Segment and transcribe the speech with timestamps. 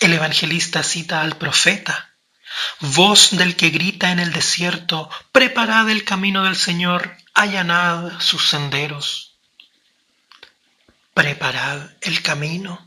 [0.00, 2.10] El evangelista cita al profeta,
[2.80, 9.36] voz del que grita en el desierto, preparad el camino del Señor, allanad sus senderos.
[11.14, 12.86] Preparad el camino.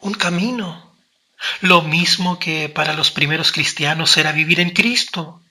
[0.00, 0.96] Un camino.
[1.60, 5.42] Lo mismo que para los primeros cristianos era vivir en Cristo.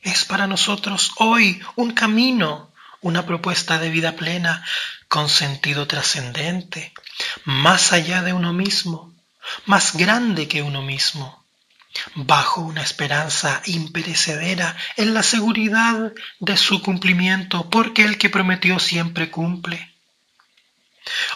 [0.00, 2.72] Es para nosotros hoy un camino,
[3.02, 4.64] una propuesta de vida plena,
[5.08, 6.94] con sentido trascendente,
[7.44, 9.13] más allá de uno mismo
[9.66, 11.44] más grande que uno mismo,
[12.14, 19.30] bajo una esperanza imperecedera en la seguridad de su cumplimiento, porque el que prometió siempre
[19.30, 19.92] cumple.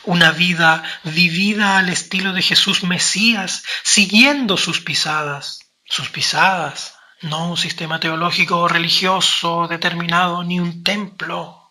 [0.04, 7.56] Una vida vivida al estilo de Jesús Mesías, siguiendo sus pisadas, sus pisadas, no un
[7.56, 11.70] sistema teológico o religioso determinado ni un templo.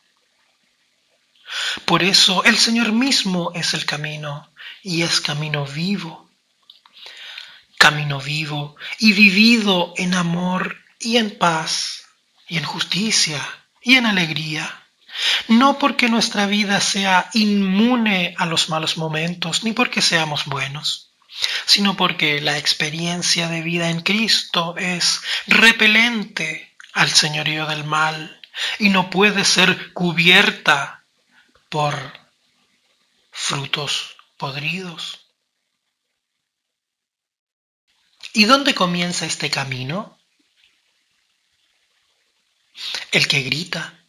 [1.86, 4.52] Por eso el Señor mismo es el camino
[4.84, 6.27] y es camino vivo
[7.88, 12.04] camino vivo y vivido en amor y en paz
[12.50, 13.40] y en justicia
[13.82, 14.84] y en alegría.
[15.48, 21.14] No porque nuestra vida sea inmune a los malos momentos, ni porque seamos buenos,
[21.66, 28.42] sino porque la experiencia de vida en Cristo es repelente al señorío del mal
[28.80, 31.06] y no puede ser cubierta
[31.70, 31.96] por
[33.32, 35.27] frutos podridos.
[38.38, 40.16] ¿Y dónde comienza este camino?
[43.12, 44.00] El que grita,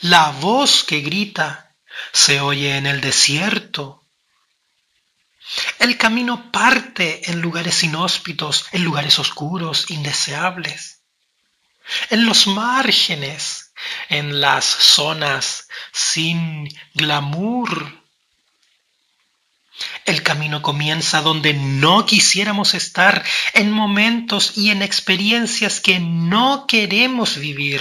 [0.00, 1.76] la voz que grita,
[2.12, 4.04] se oye en el desierto.
[5.78, 11.04] El camino parte en lugares inhóspitos, en lugares oscuros, indeseables,
[12.10, 13.74] en los márgenes,
[14.08, 18.02] en las zonas sin glamour,
[20.28, 27.80] camino comienza donde no quisiéramos estar, en momentos y en experiencias que no queremos vivir.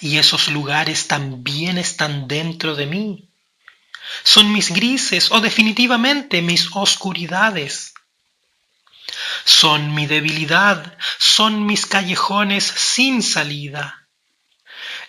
[0.00, 3.30] Y esos lugares también están dentro de mí.
[4.22, 7.94] Son mis grises o definitivamente mis oscuridades.
[9.46, 14.03] Son mi debilidad, son mis callejones sin salida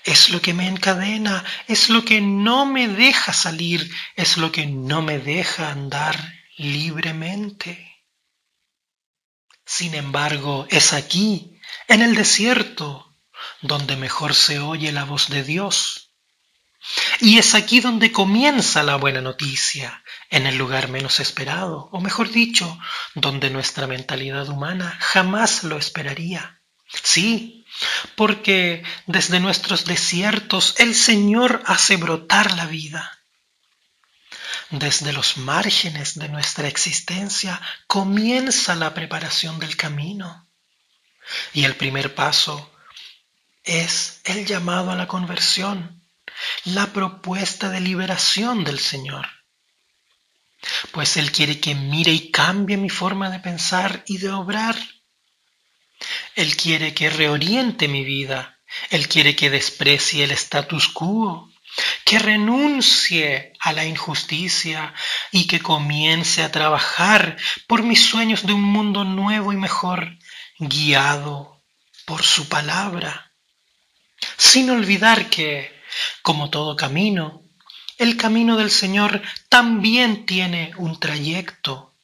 [0.05, 4.67] es lo que me encadena, es lo que no me deja salir, es lo que
[4.67, 6.15] no me deja andar
[6.57, 8.03] libremente.
[9.65, 13.17] Sin embargo, es aquí, en el desierto,
[13.61, 16.11] donde mejor se oye la voz de Dios.
[17.19, 22.29] Y es aquí donde comienza la buena noticia, en el lugar menos esperado, o mejor
[22.29, 22.77] dicho,
[23.15, 26.61] donde nuestra mentalidad humana jamás lo esperaría.
[26.85, 27.64] Sí,
[28.15, 33.19] porque desde nuestros desiertos el Señor hace brotar la vida.
[34.71, 40.47] Desde los márgenes de nuestra existencia comienza la preparación del camino.
[41.53, 42.71] Y el primer paso
[43.63, 46.01] es el llamado a la conversión,
[46.63, 49.27] la propuesta de liberación del Señor.
[50.91, 54.75] Pues Él quiere que mire y cambie mi forma de pensar y de obrar
[56.35, 58.59] él quiere que reoriente mi vida.
[58.89, 61.49] Él quiere que desprecie el status quo,
[62.03, 64.93] que renuncie a la injusticia
[65.31, 67.37] y que comience a trabajar
[67.67, 70.17] por mis sueños de un mundo nuevo y mejor,
[70.59, 71.63] guiado
[72.05, 73.31] por su palabra.
[74.37, 75.73] Sin olvidar que,
[76.21, 77.43] como todo camino,
[77.97, 81.95] el camino del Señor también tiene un trayecto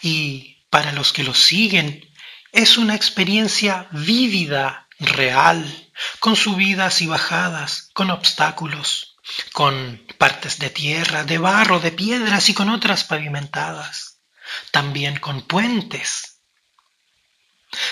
[0.00, 2.09] y para los que lo siguen
[2.52, 9.16] es una experiencia vívida, real, con subidas y bajadas, con obstáculos,
[9.52, 14.20] con partes de tierra, de barro, de piedras y con otras pavimentadas,
[14.70, 16.42] también con puentes.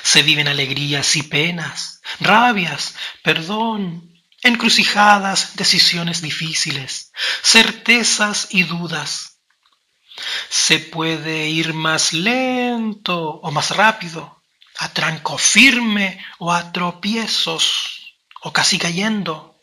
[0.02, 9.40] Se viven alegrías y penas, rabias, perdón, encrucijadas, decisiones difíciles, certezas y dudas.
[10.48, 14.37] Se puede ir más lento o más rápido,
[14.78, 19.60] a tranco firme o a tropiezos o casi cayendo.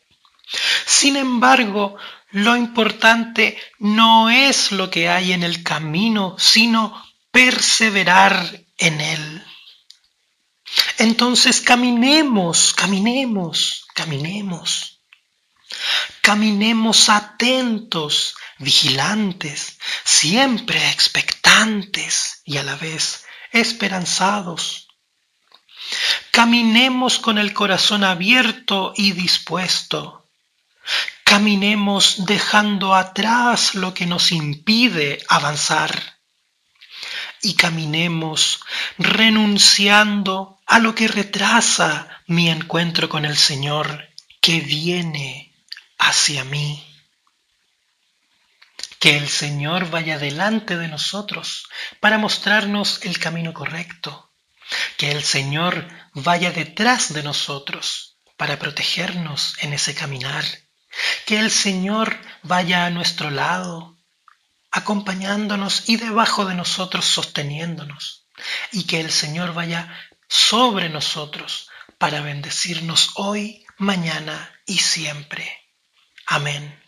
[0.86, 1.98] Sin embargo,
[2.32, 7.02] lo importante no es lo que hay en el camino, sino
[7.32, 9.44] perseverar en él.
[10.98, 15.02] Entonces caminemos, caminemos, caminemos.
[16.22, 24.85] Caminemos atentos, vigilantes, siempre expectantes y a la vez esperanzados
[26.36, 30.28] Caminemos con el corazón abierto y dispuesto.
[31.24, 36.20] Caminemos dejando atrás lo que nos impide avanzar.
[37.42, 38.60] y caminemos
[38.98, 44.10] renunciando a lo que retrasa mi encuentro con el Señor
[44.42, 45.54] que viene
[45.98, 46.84] hacia mí.
[49.00, 51.70] Que el Señor vaya delante de nosotros
[52.02, 54.25] para mostrarnos el camino correcto.
[54.98, 60.46] Que el Señor vaya detrás de nosotros para protegernos en ese caminar.
[61.26, 63.98] Que el Señor vaya a nuestro lado,
[64.72, 68.28] acompañándonos y debajo de nosotros sosteniéndonos.
[68.72, 69.94] Y que el Señor vaya
[70.28, 75.50] sobre nosotros para bendecirnos hoy, mañana y siempre.
[76.28, 76.85] Amén.